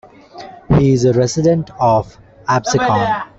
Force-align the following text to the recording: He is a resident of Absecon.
He 0.79 0.93
is 0.93 1.05
a 1.05 1.13
resident 1.13 1.69
of 1.79 2.17
Absecon. 2.49 3.27